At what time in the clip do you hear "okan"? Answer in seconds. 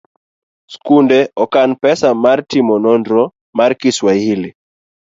1.43-1.69